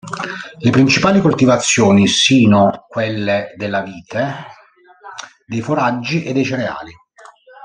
[0.63, 4.33] Le principali coltivazioni sino quelle della vite,
[5.45, 6.91] dei foraggi e dei cereali.